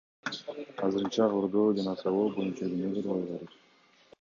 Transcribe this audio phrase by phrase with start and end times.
[0.85, 3.55] Азырынча кордоо жана сабоо боюнча күнөөлөр коюла элек.